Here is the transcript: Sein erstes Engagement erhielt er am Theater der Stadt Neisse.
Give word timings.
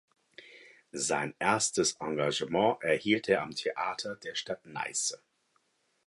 Sein 0.93 1.35
erstes 1.37 1.97
Engagement 1.99 2.81
erhielt 2.81 3.29
er 3.29 3.43
am 3.43 3.51
Theater 3.51 4.15
der 4.15 4.33
Stadt 4.33 4.65
Neisse. 4.65 5.21